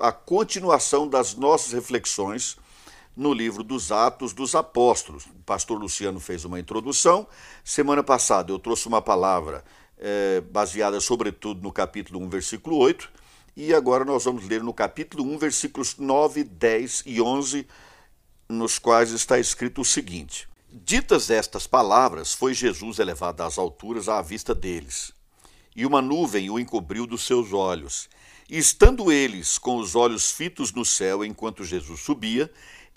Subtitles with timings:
[0.00, 2.56] a continuação das nossas reflexões
[3.16, 5.26] no livro dos Atos dos Apóstolos.
[5.26, 7.26] O pastor Luciano fez uma introdução.
[7.62, 9.62] Semana passada eu trouxe uma palavra
[9.98, 13.10] é, baseada, sobretudo, no capítulo 1, versículo 8.
[13.56, 17.66] E agora nós vamos ler no capítulo 1, versículos 9, 10 e 11,
[18.48, 24.22] nos quais está escrito o seguinte: Ditas estas palavras, foi Jesus elevado às alturas à
[24.22, 25.12] vista deles,
[25.76, 28.08] e uma nuvem o encobriu dos seus olhos.
[28.52, 32.50] Estando eles com os olhos fitos no céu enquanto Jesus subia,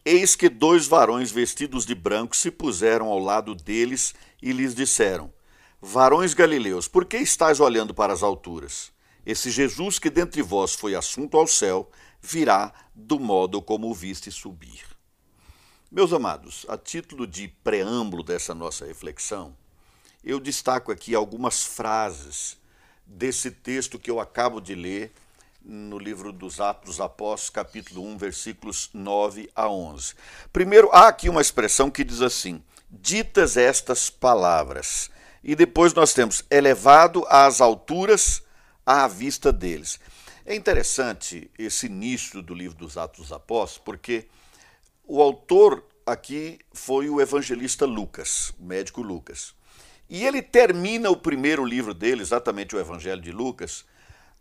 [0.03, 5.31] eis que dois varões vestidos de branco se puseram ao lado deles e lhes disseram:
[5.79, 8.91] Varões galileus, por que estáis olhando para as alturas?
[9.23, 11.87] Esse Jesus que dentre vós foi assunto ao céu,
[12.19, 14.83] virá do modo como o viste subir.
[15.91, 19.55] Meus amados, a título de preâmbulo dessa nossa reflexão,
[20.23, 22.57] eu destaco aqui algumas frases
[23.05, 25.13] desse texto que eu acabo de ler
[25.63, 30.13] no livro dos Atos dos Apóstolos, capítulo 1, versículos 9 a 11.
[30.51, 35.09] Primeiro, há aqui uma expressão que diz assim: ditas estas palavras.
[35.43, 38.43] E depois nós temos elevado às alturas
[38.85, 39.99] à vista deles.
[40.45, 44.27] É interessante esse início do livro dos Atos dos Apóstolos, porque
[45.05, 49.53] o autor aqui foi o evangelista Lucas, o médico Lucas.
[50.09, 53.85] E ele termina o primeiro livro dele, exatamente o Evangelho de Lucas,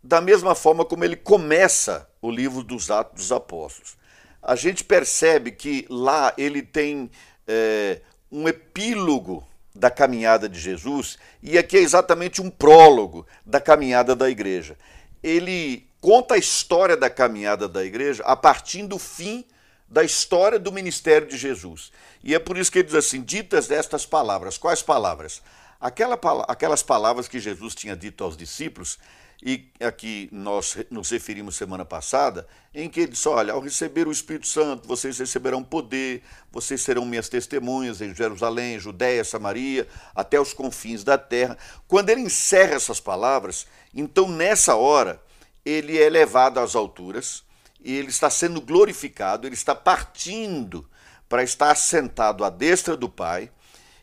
[0.03, 3.95] da mesma forma como ele começa o livro dos Atos dos Apóstolos.
[4.41, 7.09] A gente percebe que lá ele tem
[7.47, 14.15] é, um epílogo da caminhada de Jesus e aqui é exatamente um prólogo da caminhada
[14.15, 14.77] da igreja.
[15.23, 19.45] Ele conta a história da caminhada da igreja a partir do fim
[19.87, 21.91] da história do ministério de Jesus.
[22.23, 24.57] E é por isso que ele diz assim: ditas destas palavras.
[24.57, 25.41] Quais palavras?
[25.79, 28.97] Aquela, aquelas palavras que Jesus tinha dito aos discípulos
[29.45, 34.11] e aqui nós nos referimos semana passada, em que ele disse: Olha, ao receber o
[34.11, 40.53] Espírito Santo, vocês receberão poder, vocês serão minhas testemunhas em Jerusalém, Judéia, Samaria, até os
[40.53, 41.57] confins da terra.
[41.89, 45.21] Quando ele encerra essas palavras, então nessa hora,
[45.65, 47.43] ele é levado às alturas,
[47.83, 50.89] e ele está sendo glorificado, ele está partindo
[51.27, 53.51] para estar assentado à destra do Pai,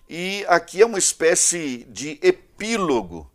[0.06, 3.30] e aqui é uma espécie de epílogo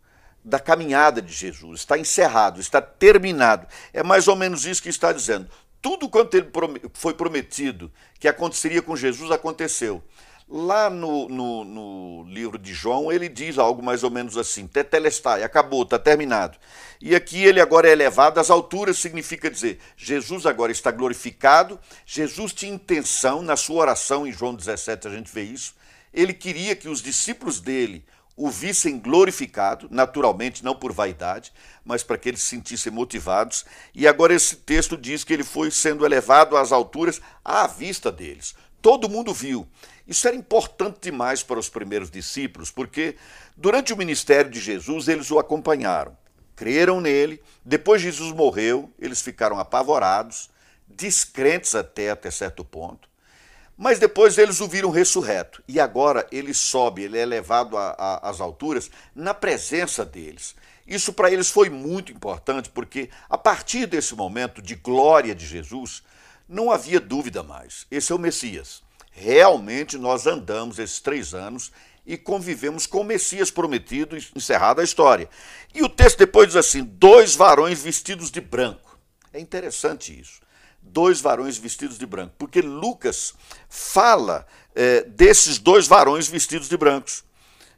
[0.46, 3.66] da caminhada de Jesus, está encerrado, está terminado.
[3.92, 5.48] É mais ou menos isso que está dizendo.
[5.82, 6.48] Tudo quanto ele
[6.94, 7.90] foi prometido
[8.20, 10.00] que aconteceria com Jesus aconteceu.
[10.48, 15.42] Lá no, no, no, livro de João, ele diz algo mais ou menos assim: Tetelestai,
[15.42, 16.56] acabou, está terminado.
[17.00, 22.52] E aqui ele agora é elevado às alturas, significa dizer, Jesus agora está glorificado, Jesus
[22.52, 25.74] tinha intenção, na sua oração em João 17 a gente vê isso,
[26.14, 28.04] ele queria que os discípulos dele
[28.36, 31.52] o vissem glorificado, naturalmente, não por vaidade,
[31.84, 33.64] mas para que eles se sentissem motivados.
[33.94, 38.54] E agora esse texto diz que ele foi sendo elevado às alturas à vista deles.
[38.82, 39.66] Todo mundo viu.
[40.06, 43.16] Isso era importante demais para os primeiros discípulos, porque
[43.56, 46.16] durante o ministério de Jesus eles o acompanharam,
[46.54, 47.42] creram nele.
[47.64, 50.50] Depois Jesus morreu, eles ficaram apavorados,
[50.86, 53.05] descrentes até até certo ponto.
[53.76, 55.62] Mas depois eles o viram ressurreto.
[55.68, 60.54] E agora ele sobe, ele é levado às alturas na presença deles.
[60.86, 66.02] Isso para eles foi muito importante, porque a partir desse momento de glória de Jesus,
[66.48, 67.86] não havia dúvida mais.
[67.90, 68.82] Esse é o Messias.
[69.10, 71.72] Realmente nós andamos esses três anos
[72.06, 75.28] e convivemos com o Messias prometido, encerrada a história.
[75.74, 78.98] E o texto depois diz assim: dois varões vestidos de branco.
[79.32, 80.45] É interessante isso
[80.86, 83.34] dois varões vestidos de branco, porque Lucas
[83.68, 87.24] fala é, desses dois varões vestidos de brancos,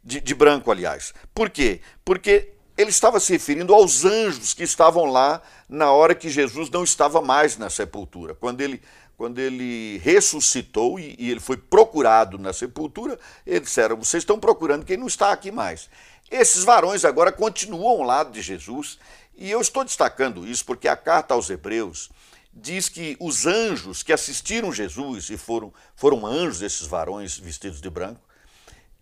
[0.02, 1.12] de, de branco, aliás.
[1.34, 1.80] Por quê?
[2.04, 6.84] Porque ele estava se referindo aos anjos que estavam lá na hora que Jesus não
[6.84, 8.34] estava mais na sepultura.
[8.34, 8.80] Quando ele,
[9.16, 14.84] quando ele ressuscitou e, e ele foi procurado na sepultura, eles disseram: Vocês estão procurando
[14.84, 15.90] quem não está aqui mais.
[16.30, 18.98] Esses varões agora continuam ao lado de Jesus,
[19.36, 22.10] e eu estou destacando isso porque a carta aos Hebreus
[22.52, 27.90] diz que os anjos que assistiram Jesus, e foram, foram anjos, esses varões vestidos de
[27.90, 28.20] branco,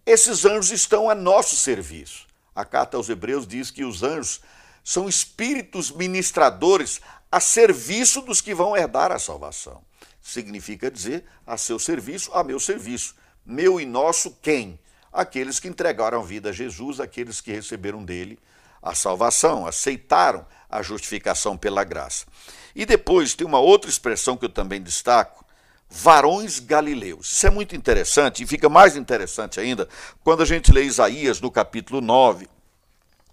[0.05, 2.27] esses anjos estão a nosso serviço.
[2.55, 4.41] A carta aos Hebreus diz que os anjos
[4.85, 7.01] são espíritos ministradores
[7.31, 9.83] a serviço dos que vão herdar a salvação.
[10.23, 13.15] Significa dizer a seu serviço, a meu serviço.
[13.45, 14.79] Meu e nosso quem?
[15.13, 18.39] Aqueles que entregaram a vida a Jesus, aqueles que receberam dele
[18.83, 22.27] a salvação, aceitaram a justificação pela graça.
[22.75, 25.45] E depois tem uma outra expressão que eu também destaco,
[25.89, 27.33] varões galileus.
[27.33, 29.89] Isso é muito interessante e fica mais interessante ainda
[30.23, 32.49] quando a gente lê Isaías no capítulo 9.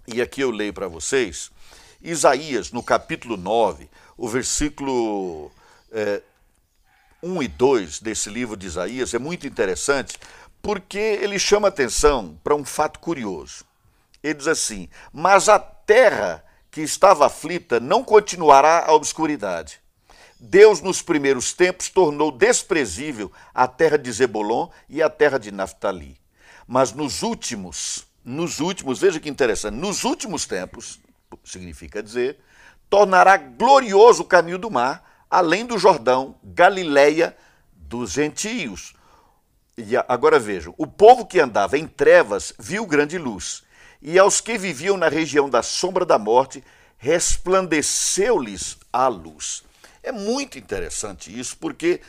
[0.08, 1.52] E aqui eu leio para vocês.
[2.02, 5.52] Isaías, no capítulo 9, o versículo
[5.92, 6.22] é,
[7.22, 10.18] 1 e 2 desse livro de Isaías é muito interessante
[10.62, 13.66] porque ele chama atenção para um fato curioso.
[14.24, 19.82] Ele diz assim: Mas a terra que estava aflita não continuará a obscuridade.
[20.40, 26.18] Deus, nos primeiros tempos, tornou desprezível a terra de Zebulon e a terra de Naphtali.
[26.68, 31.00] Mas nos últimos, nos últimos, veja que interessante, nos últimos tempos,
[31.46, 32.40] significa dizer,
[32.90, 37.36] tornará glorioso o caminho do mar, além do Jordão, Galileia
[37.74, 38.94] dos gentios.
[39.78, 43.64] E agora vejam: o povo que andava em trevas viu grande luz,
[44.04, 46.62] e aos que viviam na região da sombra da morte,
[46.98, 49.64] resplandeceu-lhes a luz.
[50.04, 52.02] É muito interessante isso, porque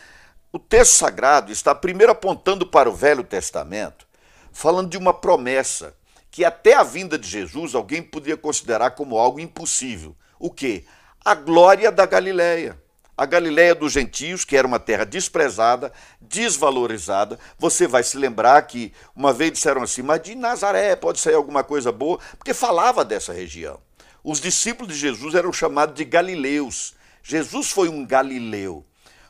[0.52, 4.06] o texto sagrado está primeiro apontando para o Velho Testamento,
[4.52, 5.94] falando de uma promessa
[6.32, 10.16] que até a vinda de Jesus alguém podia considerar como algo impossível.
[10.36, 10.84] O que?
[11.24, 12.76] A glória da Galileia
[13.16, 17.38] a Galiléia dos gentios, que era uma terra desprezada, desvalorizada.
[17.58, 21.62] Você vai se lembrar que uma vez disseram assim, mas de Nazaré pode sair alguma
[21.62, 23.78] coisa boa, porque falava dessa região.
[24.22, 26.94] Os discípulos de Jesus eram chamados de galileus.
[27.22, 28.84] Jesus foi um galileu.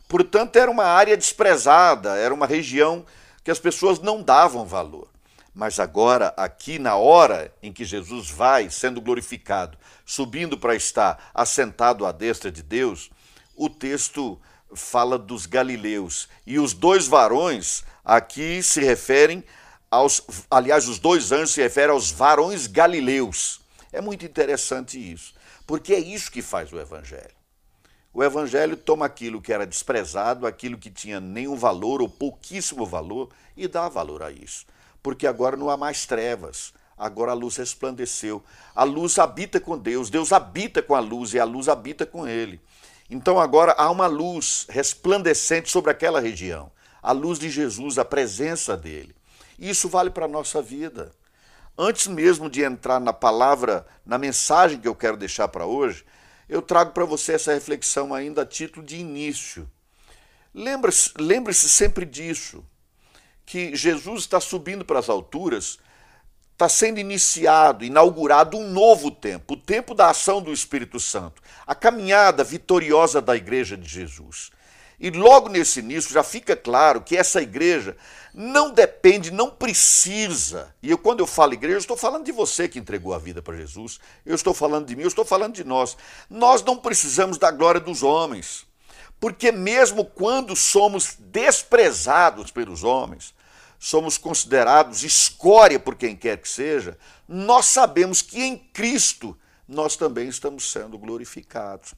[0.09, 3.05] Portanto, era uma área desprezada, era uma região
[3.43, 5.09] que as pessoas não davam valor.
[5.55, 12.05] Mas agora, aqui na hora em que Jesus vai sendo glorificado, subindo para estar assentado
[12.05, 13.11] à destra de Deus,
[13.57, 14.41] o texto
[14.75, 16.29] fala dos galileus.
[16.47, 19.45] E os dois varões aqui se referem
[19.91, 20.23] aos.
[20.51, 23.61] Aliás, os dois anjos se referem aos varões galileus.
[23.93, 25.35] É muito interessante isso,
[25.67, 27.35] porque é isso que faz o Evangelho.
[28.13, 33.31] O Evangelho toma aquilo que era desprezado, aquilo que tinha nenhum valor ou pouquíssimo valor,
[33.57, 34.67] e dá valor a isso.
[35.03, 38.43] Porque agora não há mais trevas, agora a luz resplandeceu.
[38.75, 42.27] A luz habita com Deus, Deus habita com a luz e a luz habita com
[42.27, 42.61] ele.
[43.09, 46.73] Então agora há uma luz resplandecente sobre aquela região,
[47.03, 49.15] a luz de Jesus, a presença dele.
[49.59, 51.13] Isso vale para a nossa vida.
[51.77, 56.05] Antes mesmo de entrar na palavra, na mensagem que eu quero deixar para hoje,
[56.49, 59.69] eu trago para você essa reflexão ainda a título de início.
[60.55, 62.65] Lembre-se lembre sempre disso,
[63.45, 65.79] que Jesus está subindo para as alturas
[66.55, 71.75] está sendo iniciado, inaugurado um novo tempo, o tempo da ação do Espírito Santo, a
[71.75, 74.51] caminhada vitoriosa da Igreja de Jesus.
[74.99, 77.97] E logo nesse início já fica claro que essa igreja
[78.33, 80.73] não depende, não precisa.
[80.81, 83.43] E eu, quando eu falo igreja, eu estou falando de você que entregou a vida
[83.43, 83.99] para Jesus.
[84.25, 85.97] Eu estou falando de mim, eu estou falando de nós.
[86.31, 88.65] Nós não precisamos da glória dos homens.
[89.19, 93.35] Porque mesmo quando somos desprezados pelos homens,
[93.79, 96.97] somos considerados escória por quem quer que seja,
[97.29, 99.37] nós sabemos que em Cristo
[99.69, 101.95] nós também estamos sendo glorificados.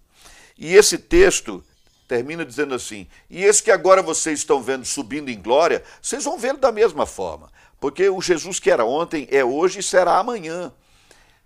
[0.56, 1.62] E esse texto
[2.06, 6.38] termina dizendo assim: E esse que agora vocês estão vendo subindo em glória, vocês vão
[6.38, 7.50] vê-lo da mesma forma,
[7.80, 10.72] porque o Jesus que era ontem é hoje e será amanhã.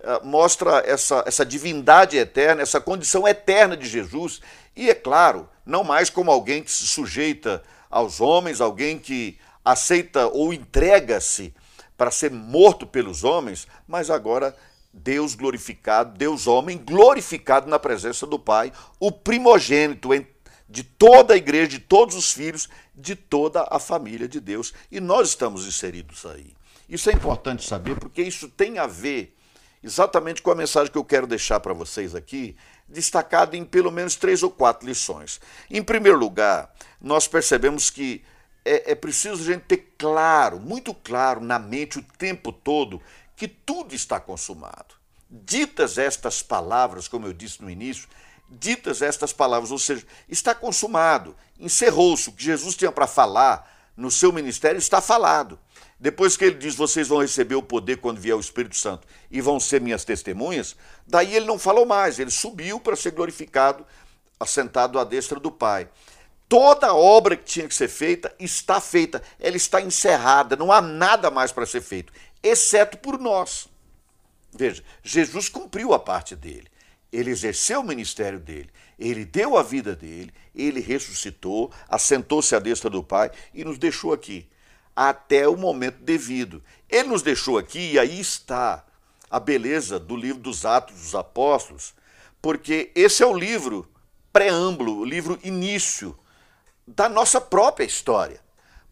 [0.03, 4.41] Ah, mostra essa, essa divindade eterna, essa condição eterna de Jesus,
[4.75, 10.29] e é claro, não mais como alguém que se sujeita aos homens, alguém que aceita
[10.29, 11.55] ou entrega-se
[11.97, 14.57] para ser morto pelos homens, mas agora
[14.93, 20.11] Deus glorificado, Deus homem glorificado na presença do Pai, o primogênito
[20.69, 24.73] de toda a igreja, de todos os filhos, de toda a família de Deus.
[24.91, 26.55] E nós estamos inseridos aí.
[26.89, 29.37] Isso é importante saber porque isso tem a ver
[29.83, 32.57] exatamente com a mensagem que eu quero deixar para vocês aqui,
[32.89, 35.41] destacada em pelo menos três ou quatro lições.
[35.71, 38.23] Em primeiro lugar, nós percebemos que
[38.71, 43.03] é, é preciso a gente ter claro, muito claro na mente o tempo todo,
[43.35, 44.95] que tudo está consumado.
[45.29, 48.09] Ditas estas palavras, como eu disse no início,
[48.49, 52.29] ditas estas palavras, ou seja, está consumado, encerrou-se.
[52.29, 55.59] O que Jesus tinha para falar no seu ministério está falado.
[55.99, 59.41] Depois que ele diz, vocês vão receber o poder quando vier o Espírito Santo e
[59.41, 63.85] vão ser minhas testemunhas, daí ele não falou mais, ele subiu para ser glorificado,
[64.39, 65.89] assentado à destra do Pai.
[66.51, 70.81] Toda a obra que tinha que ser feita está feita, ela está encerrada, não há
[70.81, 73.69] nada mais para ser feito, exceto por nós.
[74.53, 76.67] Veja, Jesus cumpriu a parte dele,
[77.13, 82.91] ele exerceu o ministério dele, ele deu a vida dele, ele ressuscitou, assentou-se à destra
[82.91, 84.49] do Pai e nos deixou aqui,
[84.97, 86.61] até o momento devido.
[86.89, 88.85] Ele nos deixou aqui e aí está
[89.31, 91.95] a beleza do livro dos Atos dos Apóstolos,
[92.43, 93.89] porque esse é o livro
[94.33, 96.19] preâmbulo, o livro início
[96.95, 98.41] da nossa própria história.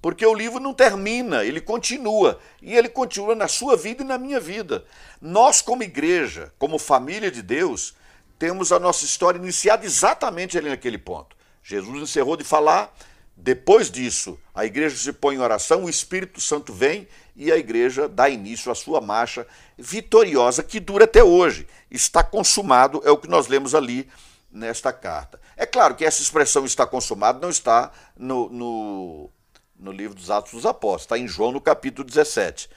[0.00, 2.38] Porque o livro não termina, ele continua.
[2.62, 4.84] E ele continua na sua vida e na minha vida.
[5.20, 7.94] Nós, como igreja, como família de Deus,
[8.38, 11.36] temos a nossa história iniciada exatamente ali naquele ponto.
[11.62, 12.94] Jesus encerrou de falar,
[13.36, 18.08] depois disso, a igreja se põe em oração, o Espírito Santo vem e a igreja
[18.08, 21.66] dá início à sua marcha vitoriosa que dura até hoje.
[21.90, 24.08] Está consumado, é o que nós lemos ali
[24.50, 25.40] nesta carta.
[25.58, 29.30] É claro que essa expressão está consumado não está no, no,
[29.76, 32.70] no livro dos Atos dos Apóstolos, está em João no capítulo 17,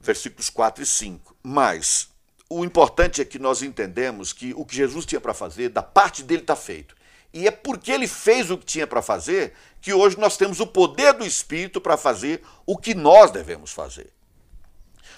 [0.00, 1.36] versículos 4 e 5.
[1.42, 2.08] Mas
[2.48, 6.22] o importante é que nós entendemos que o que Jesus tinha para fazer, da parte
[6.22, 6.96] dele está feito.
[7.34, 10.66] E é porque ele fez o que tinha para fazer que hoje nós temos o
[10.66, 14.10] poder do Espírito para fazer o que nós devemos fazer.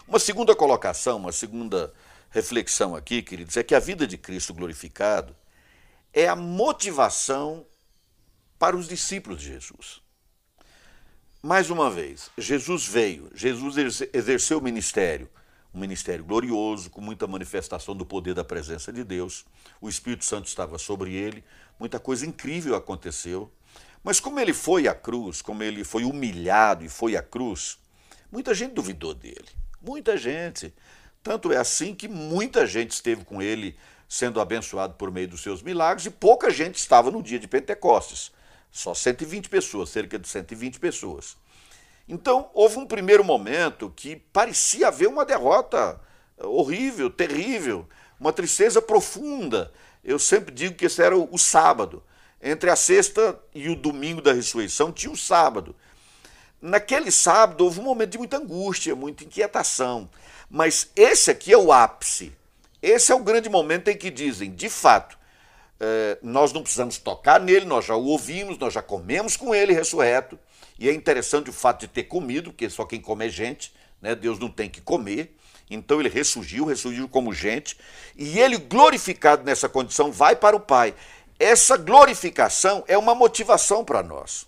[0.09, 1.95] Uma segunda colocação, uma segunda
[2.29, 5.33] reflexão aqui, queridos, é que a vida de Cristo glorificado
[6.13, 7.67] é a motivação
[8.59, 10.01] para os discípulos de Jesus.
[11.43, 15.29] Mais uma vez, Jesus veio, Jesus exerceu o ministério
[15.75, 19.45] um ministério glorioso, com muita manifestação do poder da presença de Deus.
[19.81, 21.43] O Espírito Santo estava sobre ele,
[21.79, 23.51] muita coisa incrível aconteceu.
[24.05, 27.79] Mas como ele foi à cruz, como ele foi humilhado e foi à cruz,
[28.31, 29.49] muita gente duvidou dele.
[29.81, 30.75] Muita gente.
[31.23, 33.77] Tanto é assim que muita gente esteve com ele
[34.13, 38.31] sendo abençoado por meio dos seus milagres e pouca gente estava no dia de Pentecostes.
[38.71, 41.35] Só 120 pessoas, cerca de 120 pessoas.
[42.07, 45.99] Então, houve um primeiro momento que parecia haver uma derrota
[46.37, 47.89] horrível, terrível,
[48.21, 49.73] uma tristeza profunda.
[50.05, 52.05] Eu sempre digo que esse era o, sábado.
[52.43, 55.75] Entre a sexta e o domingo da ressurreição tinha o sábado.
[56.61, 60.11] Naquele sábado houve um momento de muita angústia, muita inquietação.
[60.51, 62.42] Mas esse aqui é o ápice.
[62.83, 65.17] Esse é o grande momento em que dizem, de fato,
[65.79, 69.73] eh, nós não precisamos tocar nele, nós já o ouvimos, nós já comemos com ele
[69.73, 70.39] ressurreto.
[70.79, 74.15] E é interessante o fato de ter comido, porque só quem come é gente, né?
[74.17, 75.37] Deus não tem que comer.
[75.71, 77.79] Então ele ressurgiu, ressurgiu como gente,
[78.17, 80.95] e ele glorificado nessa condição vai para o Pai.
[81.39, 84.47] Essa glorificação é uma motivação para nós.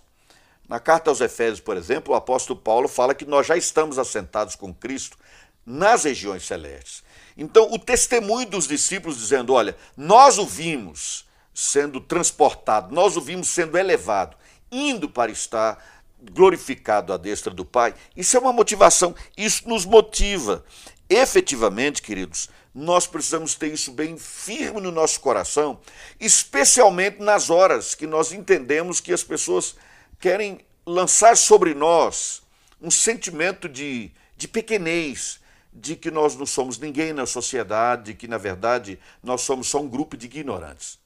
[0.67, 4.55] Na carta aos Efésios, por exemplo, o apóstolo Paulo fala que nós já estamos assentados
[4.55, 5.17] com Cristo
[5.65, 7.03] nas regiões celestes.
[7.37, 13.47] Então, o testemunho dos discípulos dizendo: olha, nós o vimos sendo transportado, nós o vimos
[13.49, 14.35] sendo elevado,
[14.71, 15.83] indo para estar
[16.31, 20.65] glorificado à destra do Pai, isso é uma motivação, isso nos motiva.
[21.09, 25.79] Efetivamente, queridos, nós precisamos ter isso bem firme no nosso coração,
[26.19, 29.75] especialmente nas horas que nós entendemos que as pessoas
[30.19, 32.41] querem lançar sobre nós
[32.81, 35.39] um sentimento de, de pequenez,
[35.75, 39.87] de que nós não somos ninguém na sociedade, que na verdade nós somos só um
[39.87, 40.97] grupo de ignorantes.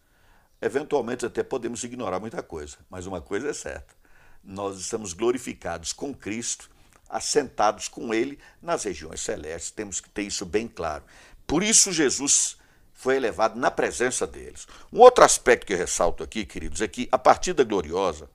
[0.61, 3.99] Eventualmente até podemos ignorar muita coisa, mas uma coisa é certa
[4.43, 6.69] nós estamos glorificados com Cristo,
[7.07, 9.71] assentados com Ele nas regiões celestes.
[9.71, 11.03] Temos que ter isso bem claro.
[11.45, 12.57] Por isso, Jesus
[12.93, 14.67] foi elevado na presença deles.
[14.91, 18.29] Um outro aspecto que eu ressalto aqui, queridos, é que a partida gloriosa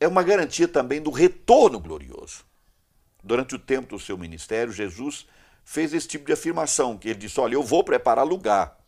[0.00, 2.44] é uma garantia também do retorno glorioso.
[3.24, 5.26] Durante o tempo do seu ministério, Jesus
[5.64, 8.78] fez esse tipo de afirmação, que ele disse: "Olha, eu vou preparar lugar,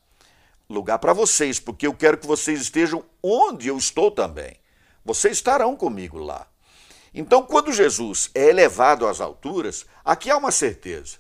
[0.68, 4.56] lugar para vocês, porque eu quero que vocês estejam onde eu estou também.
[5.02, 6.46] Vocês estarão comigo lá.
[7.14, 11.16] Então, quando Jesus é elevado às alturas, aqui há uma certeza.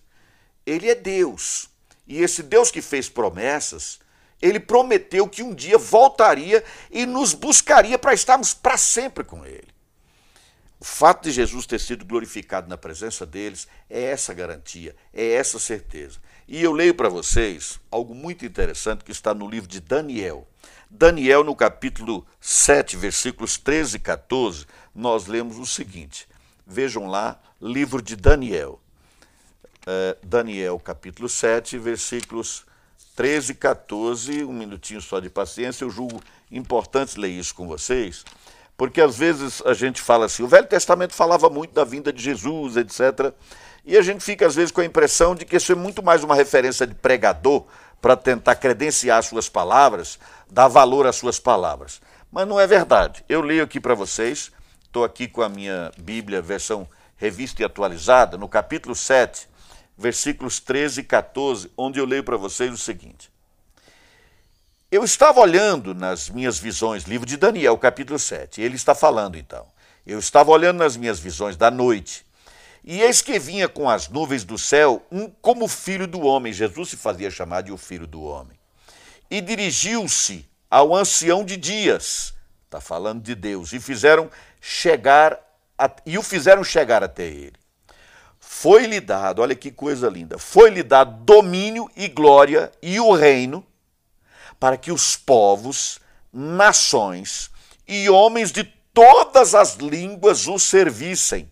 [0.66, 1.70] Ele é Deus.
[2.06, 3.98] E esse Deus que fez promessas,
[4.42, 9.75] ele prometeu que um dia voltaria e nos buscaria para estarmos para sempre com ele.
[10.78, 15.58] O fato de Jesus ter sido glorificado na presença deles é essa garantia, é essa
[15.58, 16.18] certeza.
[16.46, 20.46] E eu leio para vocês algo muito interessante que está no livro de Daniel.
[20.88, 26.28] Daniel, no capítulo 7, versículos 13 e 14, nós lemos o seguinte.
[26.66, 28.80] Vejam lá, livro de Daniel.
[29.82, 32.64] Uh, Daniel, capítulo 7, versículos
[33.16, 34.44] 13 e 14.
[34.44, 38.24] Um minutinho só de paciência, eu julgo importante ler isso com vocês,
[38.76, 42.22] porque às vezes a gente fala assim: o Velho Testamento falava muito da vinda de
[42.22, 43.32] Jesus, etc.
[43.84, 46.22] E a gente fica às vezes com a impressão de que isso é muito mais
[46.22, 47.64] uma referência de pregador
[48.00, 50.18] para tentar credenciar suas palavras,
[50.50, 52.00] dar valor às suas palavras.
[52.30, 53.24] Mas não é verdade.
[53.28, 54.50] Eu leio aqui para vocês,
[54.84, 59.48] estou aqui com a minha Bíblia, versão revista e atualizada, no capítulo 7,
[59.96, 63.30] versículos 13 e 14, onde eu leio para vocês o seguinte.
[64.96, 69.66] Eu estava olhando nas minhas visões, livro de Daniel, capítulo 7, ele está falando então.
[70.06, 72.24] Eu estava olhando nas minhas visões da noite,
[72.82, 76.50] e eis que vinha com as nuvens do céu um como filho do homem.
[76.50, 78.58] Jesus se fazia chamar de o filho do homem.
[79.30, 82.32] E dirigiu-se ao ancião de dias,
[82.64, 84.30] está falando de Deus, e fizeram
[84.62, 85.38] chegar
[85.76, 87.56] a, e o fizeram chegar até ele.
[88.40, 93.62] Foi-lhe dado, olha que coisa linda, foi-lhe dado domínio e glória e o reino
[94.58, 96.00] para que os povos,
[96.32, 97.50] nações
[97.86, 101.50] e homens de todas as línguas o servissem.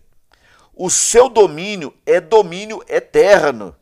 [0.73, 3.75] O seu domínio é domínio eterno,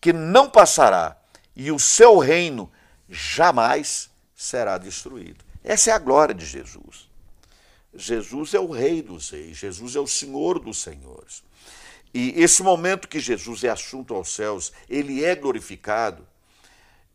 [0.00, 1.16] que não passará,
[1.54, 2.70] e o seu reino
[3.08, 5.44] jamais será destruído.
[5.62, 7.10] Essa é a glória de Jesus.
[7.94, 11.42] Jesus é o Rei dos Reis, Jesus é o Senhor dos Senhores.
[12.14, 16.26] E esse momento que Jesus é assunto aos céus, ele é glorificado,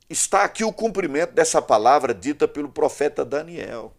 [0.10, 3.94] está aqui o cumprimento dessa palavra dita pelo profeta Daniel.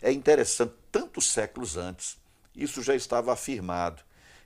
[0.00, 2.16] É interessante, tantos séculos antes,
[2.54, 4.02] isso já estava afirmado,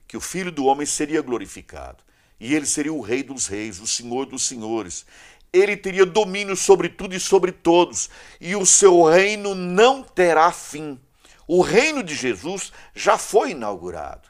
[0.06, 2.04] que o Filho do Homem seria glorificado,
[2.38, 5.06] e ele seria o Rei dos Reis, o Senhor dos Senhores.
[5.52, 11.00] Ele teria domínio sobre tudo e sobre todos, e o seu reino não terá fim.
[11.48, 14.28] O reino de Jesus já foi inaugurado.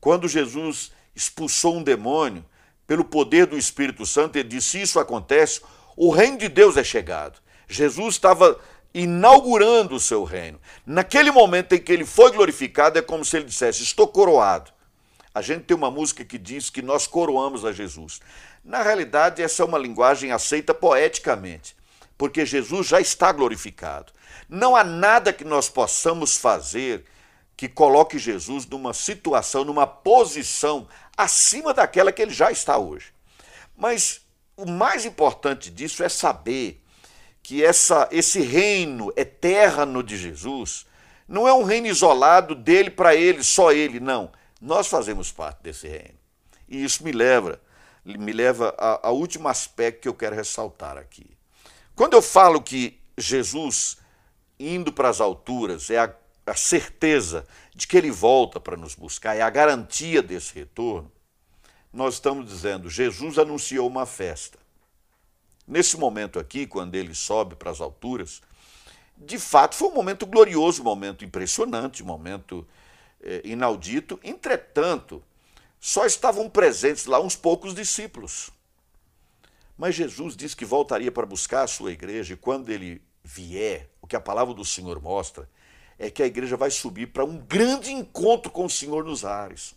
[0.00, 2.44] Quando Jesus expulsou um demônio
[2.86, 5.60] pelo poder do Espírito Santo, ele disse: Isso acontece,
[5.96, 7.38] o reino de Deus é chegado.
[7.68, 8.58] Jesus estava
[8.92, 10.60] inaugurando o seu reino.
[10.86, 14.72] Naquele momento em que ele foi glorificado, é como se ele dissesse: Estou coroado.
[15.34, 18.20] A gente tem uma música que diz que nós coroamos a Jesus.
[18.64, 21.76] Na realidade, essa é uma linguagem aceita poeticamente,
[22.16, 24.12] porque Jesus já está glorificado.
[24.48, 27.04] Não há nada que nós possamos fazer
[27.56, 33.12] que coloque Jesus numa situação, numa posição acima daquela que ele já está hoje.
[33.76, 34.23] Mas
[34.56, 36.80] o mais importante disso é saber
[37.42, 40.86] que essa, esse reino eterno de Jesus
[41.28, 44.30] não é um reino isolado dele para ele, só ele, não.
[44.60, 46.18] Nós fazemos parte desse reino.
[46.68, 47.60] E isso me leva,
[48.04, 51.26] me leva ao último aspecto que eu quero ressaltar aqui.
[51.94, 53.98] Quando eu falo que Jesus
[54.58, 56.14] indo para as alturas é a,
[56.46, 61.10] a certeza de que ele volta para nos buscar, é a garantia desse retorno,
[61.94, 64.58] nós estamos dizendo, Jesus anunciou uma festa.
[65.66, 68.42] Nesse momento aqui, quando ele sobe para as alturas,
[69.16, 72.66] de fato foi um momento glorioso, um momento impressionante, um momento
[73.22, 74.18] eh, inaudito.
[74.24, 75.22] Entretanto,
[75.78, 78.50] só estavam presentes lá uns poucos discípulos.
[79.78, 84.06] Mas Jesus disse que voltaria para buscar a sua igreja e quando ele vier, o
[84.06, 85.48] que a palavra do Senhor mostra,
[85.96, 89.76] é que a igreja vai subir para um grande encontro com o Senhor nos ares.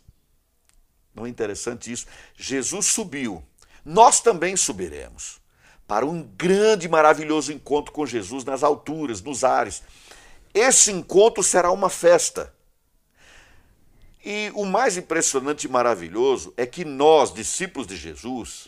[1.17, 2.05] Não é interessante isso?
[2.35, 3.43] Jesus subiu,
[3.83, 5.41] nós também subiremos
[5.87, 9.81] para um grande e maravilhoso encontro com Jesus nas alturas, nos ares.
[10.53, 12.53] Esse encontro será uma festa.
[14.23, 18.67] E o mais impressionante e maravilhoso é que nós, discípulos de Jesus,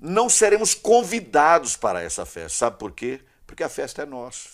[0.00, 2.56] não seremos convidados para essa festa.
[2.58, 3.20] Sabe por quê?
[3.46, 4.50] Porque a festa é nossa.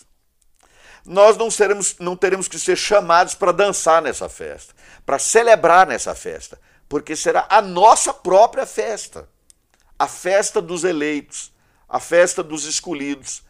[1.05, 4.73] Nós não, seremos, não teremos que ser chamados para dançar nessa festa,
[5.05, 9.29] para celebrar nessa festa porque será a nossa própria festa.
[9.97, 11.51] A festa dos eleitos,
[11.87, 13.43] a festa dos escolhidos,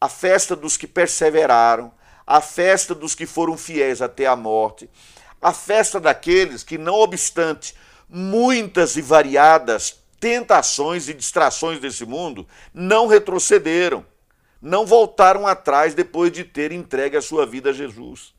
[0.00, 1.92] a festa dos que perseveraram,
[2.26, 4.88] a festa dos que foram fiéis até a morte,
[5.42, 7.74] a festa daqueles que, não obstante
[8.08, 14.04] muitas e variadas tentações e distrações desse mundo, não retrocederam,
[14.60, 18.34] não voltaram atrás depois de ter entregue a sua vida a Jesus.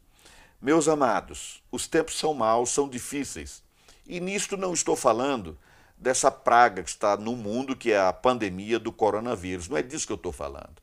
[0.62, 3.63] Meus amados, os tempos são maus, são difíceis.
[4.12, 5.58] E nisto não estou falando
[5.97, 9.69] dessa praga que está no mundo, que é a pandemia do coronavírus.
[9.69, 10.82] Não é disso que eu estou falando.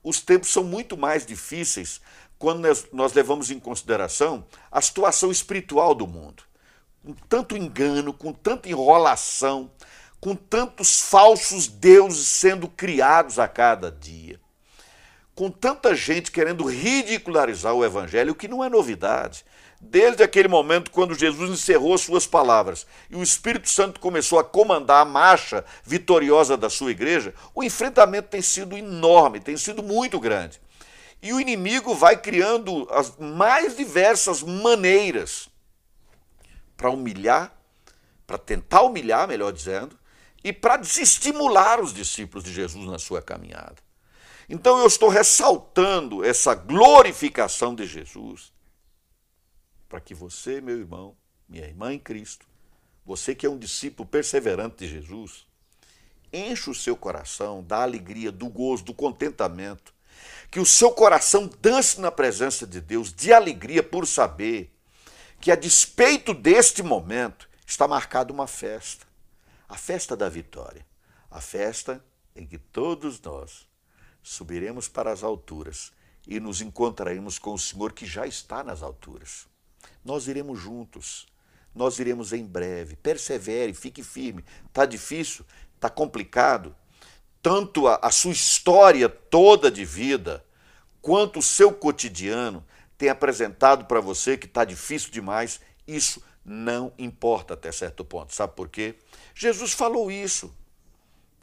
[0.00, 2.00] Os tempos são muito mais difíceis
[2.38, 6.44] quando nós levamos em consideração a situação espiritual do mundo.
[7.04, 9.72] Com tanto engano, com tanta enrolação,
[10.20, 14.38] com tantos falsos deuses sendo criados a cada dia,
[15.34, 19.44] com tanta gente querendo ridicularizar o evangelho, que não é novidade.
[19.80, 25.02] Desde aquele momento, quando Jesus encerrou suas palavras e o Espírito Santo começou a comandar
[25.02, 30.60] a marcha vitoriosa da sua igreja, o enfrentamento tem sido enorme, tem sido muito grande.
[31.22, 35.48] E o inimigo vai criando as mais diversas maneiras
[36.76, 37.52] para humilhar,
[38.26, 39.96] para tentar humilhar, melhor dizendo,
[40.42, 43.76] e para desestimular os discípulos de Jesus na sua caminhada.
[44.48, 48.52] Então eu estou ressaltando essa glorificação de Jesus
[49.88, 51.16] para que você, meu irmão,
[51.48, 52.46] minha irmã em Cristo,
[53.04, 55.46] você que é um discípulo perseverante de Jesus,
[56.32, 59.94] enche o seu coração da alegria, do gozo, do contentamento,
[60.50, 64.70] que o seu coração dance na presença de Deus de alegria por saber
[65.40, 69.06] que a despeito deste momento está marcada uma festa,
[69.68, 70.84] a festa da vitória,
[71.30, 73.66] a festa em que todos nós
[74.22, 75.92] subiremos para as alturas
[76.26, 79.46] e nos encontraremos com o Senhor que já está nas alturas.
[80.04, 81.26] Nós iremos juntos.
[81.74, 82.96] Nós iremos em breve.
[82.96, 84.44] Persevere, fique firme.
[84.66, 85.44] Está difícil?
[85.76, 86.74] Está complicado?
[87.42, 90.44] tanto a, a sua história toda de vida,
[91.00, 92.64] quanto o seu cotidiano
[92.96, 98.34] tem apresentado para você que está difícil demais, isso não importa até certo ponto.
[98.34, 98.96] Sabe por quê?
[99.34, 100.54] Jesus falou isso.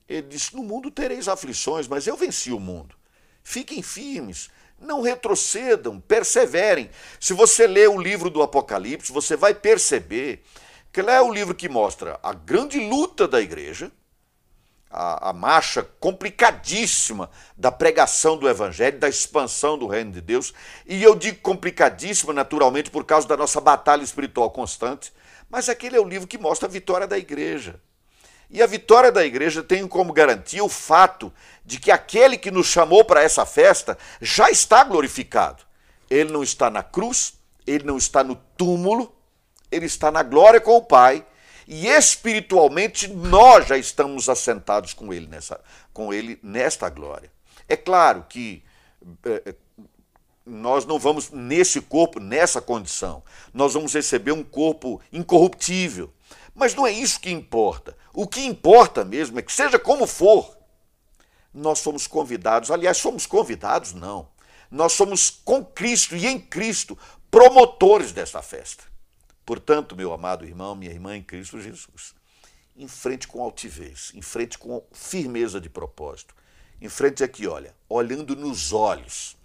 [0.08, 2.96] Ele disse: No mundo tereis aflições, mas eu venci o mundo.
[3.44, 6.90] Fiquem firmes, não retrocedam, perseverem.
[7.20, 10.44] Se você ler o livro do Apocalipse, você vai perceber
[10.92, 13.92] que ele é o livro que mostra a grande luta da igreja,
[14.90, 20.54] a, a marcha complicadíssima da pregação do Evangelho, da expansão do reino de Deus.
[20.86, 25.12] E eu digo complicadíssima, naturalmente, por causa da nossa batalha espiritual constante,
[25.50, 27.80] mas aquele é o livro que mostra a vitória da igreja.
[28.50, 31.34] E a vitória da igreja tem como garantia o fato
[31.66, 35.64] de que aquele que nos chamou para essa festa já está glorificado.
[36.10, 37.34] Ele não está na cruz,
[37.66, 39.14] ele não está no túmulo,
[39.72, 41.26] ele está na glória com o Pai.
[41.68, 45.60] E espiritualmente nós já estamos assentados com ele nessa,
[45.92, 47.32] com ele nesta glória.
[47.68, 48.64] É claro que
[49.26, 49.56] é,
[50.46, 53.24] nós não vamos nesse corpo, nessa condição.
[53.52, 56.14] Nós vamos receber um corpo incorruptível.
[56.56, 57.98] Mas não é isso que importa.
[58.14, 60.58] O que importa mesmo é que, seja como for,
[61.54, 62.72] nós somos convidados.
[62.72, 63.94] Aliás, somos convidados?
[63.94, 64.30] Não.
[64.72, 66.98] Nós somos com Cristo e em Cristo
[67.30, 68.86] promotores dessa festa.
[69.46, 72.16] Portanto, meu amado irmão, minha irmã em Cristo Jesus,
[72.76, 76.34] em frente com altivez, em frente com firmeza de propósito,
[76.82, 79.38] em frente aqui, olha, olhando nos olhos,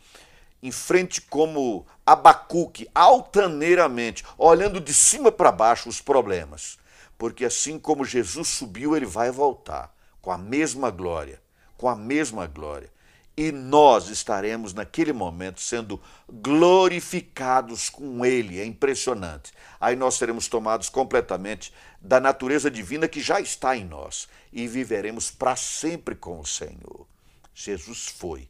[0.63, 6.79] em frente como Abacuque, altaneiramente, olhando de cima para baixo os problemas,
[7.21, 11.39] porque assim como Jesus subiu, ele vai voltar com a mesma glória,
[11.77, 12.91] com a mesma glória.
[13.37, 16.01] E nós estaremos naquele momento sendo
[16.33, 18.59] glorificados com ele.
[18.59, 19.53] É impressionante.
[19.79, 25.31] Aí nós seremos tomados completamente da natureza divina que já está em nós e viveremos
[25.31, 27.07] para sempre com o Senhor.
[27.53, 28.49] Jesus foi,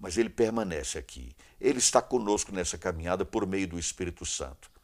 [0.00, 1.36] mas ele permanece aqui.
[1.60, 4.77] Ele está conosco nessa caminhada por meio do Espírito Santo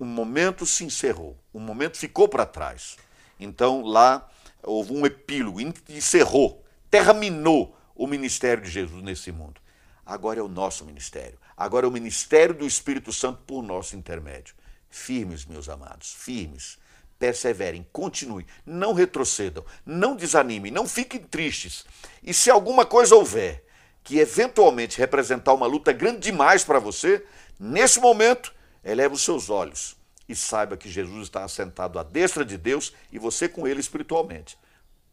[0.00, 2.96] um momento se encerrou, um momento ficou para trás.
[3.38, 4.28] Então lá
[4.62, 9.60] houve um epílogo, encerrou, terminou o ministério de Jesus nesse mundo.
[10.04, 11.38] Agora é o nosso ministério.
[11.56, 14.54] Agora é o ministério do Espírito Santo por nosso intermédio.
[14.88, 16.78] Firmes, meus amados, firmes.
[17.18, 21.84] Perseverem, continuem, não retrocedam, não desanimem, não fiquem tristes.
[22.22, 23.64] E se alguma coisa houver
[24.04, 27.22] que eventualmente representar uma luta grande demais para você,
[27.58, 28.54] nesse momento,
[28.90, 29.96] eleve os seus olhos
[30.28, 34.58] e saiba que Jesus está assentado à destra de Deus e você com ele espiritualmente,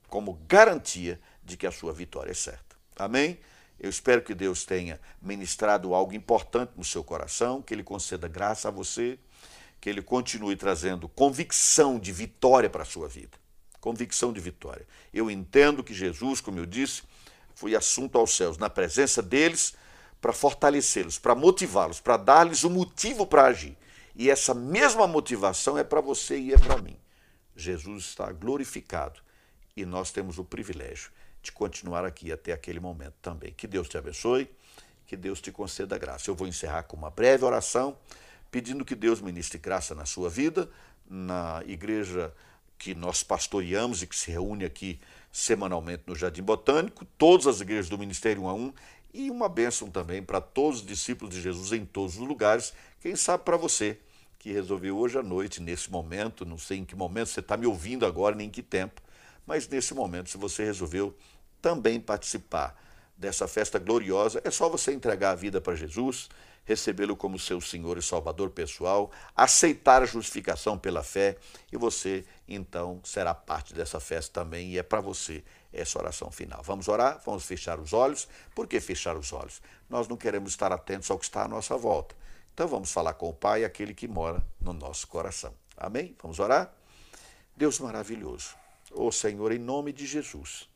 [0.08, 2.76] como garantia de que a sua vitória é certa.
[2.96, 3.40] Amém?
[3.80, 8.70] Eu espero que Deus tenha ministrado algo importante no seu coração, que Ele conceda graça
[8.70, 9.20] a você,
[9.82, 13.38] que Ele continue trazendo convicção de vitória para a sua vida.
[13.82, 14.88] Convicção de vitória.
[15.14, 17.04] Eu entendo que Jesus, como eu disse,
[17.54, 19.76] foi assunto aos céus, na presença deles,
[20.26, 23.78] para fortalecê-los, para motivá-los, para dar-lhes um motivo para agir.
[24.16, 26.98] E essa mesma motivação é para você e é para mim.
[27.56, 29.20] Jesus está glorificado
[29.78, 31.12] e nós temos o privilégio
[31.44, 33.54] de continuar aqui até aquele momento também.
[33.54, 34.50] Que Deus te abençoe,
[35.06, 36.28] que Deus te conceda graça.
[36.28, 37.96] Eu vou encerrar com uma breve oração,
[38.50, 40.68] pedindo que Deus ministre graça na sua vida,
[41.08, 42.34] na igreja
[42.80, 45.00] que nós pastoreamos e que se reúne aqui
[45.32, 48.74] semanalmente no Jardim Botânico, todas as igrejas do Ministério 1 a 1
[49.16, 52.74] e uma bênção também para todos os discípulos de Jesus em todos os lugares.
[53.00, 53.98] Quem sabe para você
[54.38, 57.66] que resolveu hoje à noite, nesse momento, não sei em que momento você está me
[57.66, 59.02] ouvindo agora, nem em que tempo,
[59.48, 61.16] mas nesse momento, se você resolveu
[61.62, 62.80] também participar
[63.18, 66.30] dessa festa gloriosa, é só você entregar a vida para Jesus,
[66.66, 71.38] recebê-lo como seu Senhor e Salvador pessoal, aceitar a justificação pela fé
[71.72, 75.44] e você então será parte dessa festa também e é para você
[75.76, 76.62] essa oração final.
[76.64, 77.22] Vamos orar?
[77.26, 78.28] Vamos fechar os olhos.
[78.54, 79.62] Por que fechar os olhos?
[79.90, 82.16] Nós não queremos estar atentos ao que está à nossa volta.
[82.54, 85.54] Então vamos falar com o Pai, aquele que mora no nosso coração.
[85.76, 86.16] Amém?
[86.22, 86.74] Vamos orar?
[87.56, 88.56] Deus maravilhoso.
[88.92, 90.70] Ô Senhor, em nome de Jesus,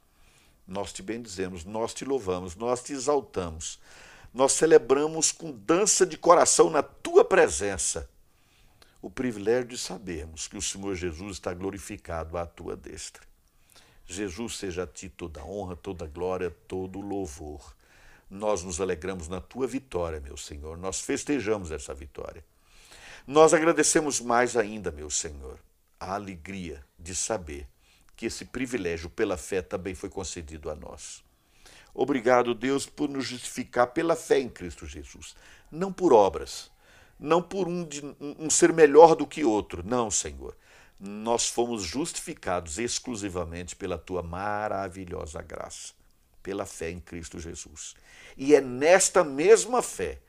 [0.67, 3.79] nós te bendizemos, nós te louvamos, nós te exaltamos.
[4.33, 8.09] Nós celebramos com dança de coração na tua presença
[9.01, 13.23] o privilégio de sabermos que o Senhor Jesus está glorificado à tua destra.
[14.11, 17.75] Jesus seja a ti toda honra, toda glória, todo louvor.
[18.27, 20.79] Nós nos alegramos na tua vitória, meu Senhor.
[20.79, 22.43] Nós festejamos essa vitória.
[23.27, 25.59] Nós agradecemos mais ainda, meu Senhor,
[25.99, 27.67] a alegria de saber
[28.15, 31.23] que esse privilégio pela fé também foi concedido a nós.
[31.93, 35.35] Obrigado, Deus, por nos justificar pela fé em Cristo Jesus,
[35.71, 36.71] não por obras,
[37.19, 37.87] não por um,
[38.19, 40.55] um ser melhor do que outro, não, Senhor.
[40.99, 45.93] Nós fomos justificados exclusivamente pela tua maravilhosa graça,
[46.43, 47.95] pela fé em Cristo Jesus.
[48.35, 50.19] E é nesta mesma fé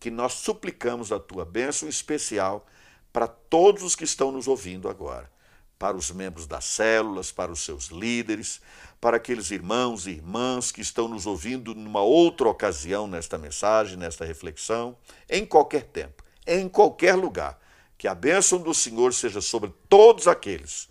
[0.00, 2.66] que nós suplicamos a tua bênção especial
[3.12, 5.30] para todos os que estão nos ouvindo agora,
[5.78, 8.60] para os membros das células, para os seus líderes,
[9.00, 14.24] para aqueles irmãos e irmãs que estão nos ouvindo numa outra ocasião nesta mensagem, nesta
[14.24, 14.96] reflexão,
[15.28, 17.58] em qualquer tempo, em qualquer lugar.
[18.00, 20.88] Que a bênção do Senhor seja sobre todos aqueles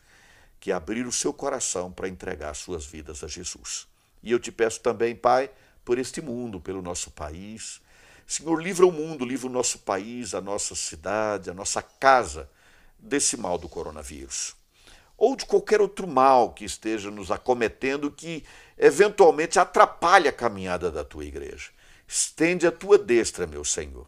[0.60, 3.88] que abriram o seu coração para entregar suas vidas a Jesus.
[4.22, 5.50] E eu te peço também, Pai,
[5.84, 7.82] por este mundo, pelo nosso país.
[8.28, 12.48] Senhor, livra o mundo, livra o nosso país, a nossa cidade, a nossa casa
[13.00, 14.56] desse mal do coronavírus
[15.17, 18.45] ou de qualquer outro mal que esteja nos acometendo que
[18.78, 21.72] eventualmente atrapalhe a caminhada da tua igreja.
[22.08, 24.08] Estende a tua destra, meu Senhor,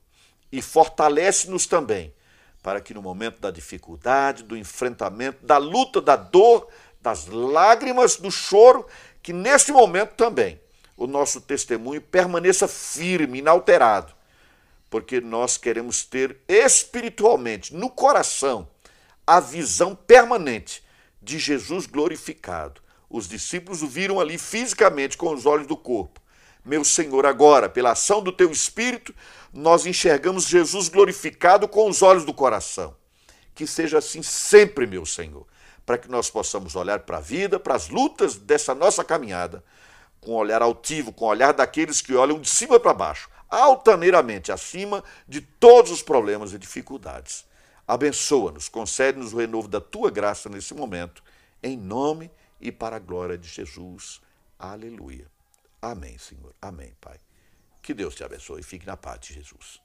[0.52, 2.14] e fortalece-nos também,
[2.62, 6.68] para que no momento da dificuldade, do enfrentamento, da luta, da dor,
[7.02, 8.86] das lágrimas, do choro,
[9.22, 10.60] que neste momento também
[10.96, 14.14] o nosso testemunho permaneça firme, inalterado,
[14.90, 18.68] porque nós queremos ter espiritualmente, no coração,
[19.26, 20.84] a visão permanente
[21.22, 22.82] de Jesus glorificado.
[23.10, 26.21] Os discípulos o viram ali fisicamente com os olhos do corpo.
[26.64, 29.16] Meu Senhor, agora, pela ação do teu Espírito,
[29.52, 32.96] nós enxergamos Jesus glorificado com os olhos do coração.
[33.56, 35.46] Que seja assim sempre, meu Senhor,
[35.86, 39.64] para que nós possamos olhar para a vida, para as lutas dessa nossa caminhada,
[40.20, 44.52] com um olhar altivo, com o olhar daqueles que olham de cima para baixo, altaneiramente
[44.52, 47.44] acima de todos os problemas e dificuldades.
[47.88, 51.24] Abençoa-nos, concede-nos o renovo da tua graça nesse momento,
[51.62, 54.22] em nome e para a glória de Jesus.
[54.60, 55.31] Aleluia.
[55.82, 56.54] Amém, Senhor.
[56.62, 57.20] Amém, Pai.
[57.82, 59.82] Que Deus te abençoe e fique na paz de Jesus.